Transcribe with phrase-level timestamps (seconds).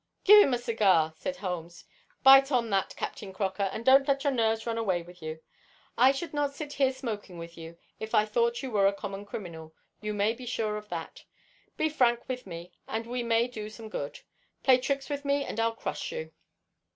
[0.23, 1.85] "Give him a cigar," said Holmes.
[2.23, 5.41] "Bite on that, Captain Croker, and don't let your nerves run away with you.
[5.95, 8.93] I should not sit here smoking with you if I thought that you were a
[8.93, 11.25] common criminal, you may be sure of that.
[11.77, 14.21] Be frank with me, and we may do some good.
[14.63, 16.31] Play tricks with me, and I'll crush you."